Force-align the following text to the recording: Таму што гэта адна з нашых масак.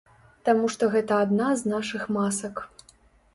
Таму 0.47 0.69
што 0.75 0.87
гэта 0.95 1.19
адна 1.25 1.51
з 1.61 1.75
нашых 1.75 2.09
масак. 2.17 2.65